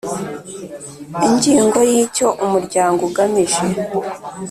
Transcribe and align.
Ingingo 1.27 1.79
ya 1.89 1.95
icyo 2.03 2.27
umuryango 2.45 2.99
ugamije 3.09 3.63